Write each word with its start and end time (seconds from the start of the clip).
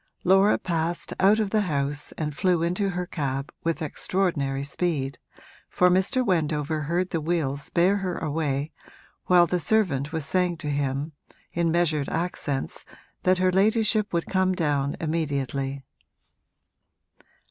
Laura 0.23 0.57
passed 0.57 1.13
out 1.19 1.39
of 1.39 1.51
the 1.51 1.61
house 1.61 2.11
and 2.13 2.35
flew 2.35 2.63
into 2.63 2.89
her 2.89 3.05
cab 3.05 3.53
with 3.63 3.83
extraordinary 3.83 4.63
speed, 4.63 5.19
for 5.69 5.91
Mr. 5.91 6.25
Wendover 6.25 6.81
heard 6.81 7.11
the 7.11 7.21
wheels 7.21 7.69
bear 7.69 7.97
her 7.97 8.17
away 8.17 8.71
while 9.27 9.45
the 9.45 9.59
servant 9.59 10.11
was 10.11 10.25
saying 10.25 10.57
to 10.57 10.71
him 10.71 11.11
in 11.53 11.69
measured 11.69 12.09
accents 12.09 12.83
that 13.21 13.37
her 13.37 13.51
ladyship 13.51 14.11
would 14.11 14.25
come 14.25 14.55
down 14.55 14.97
immediately. 14.99 15.83